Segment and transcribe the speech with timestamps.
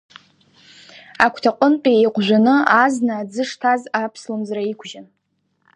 [1.25, 5.05] Агәҭаҟынтәи иеиҟәжәаны азна аӡы шҭаз аԥслымӡра иқәжьын.